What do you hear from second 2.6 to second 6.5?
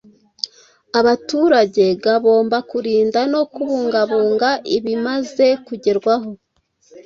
kurinda no kubungabunga ibimaze kugerwaho